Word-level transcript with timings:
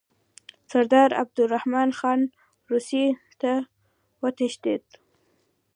سردار 0.71 1.09
عبدالرحمن 1.21 1.89
خان 1.99 2.19
روسیې 2.71 3.05
ته 3.41 3.51
وتښتېد. 4.21 4.83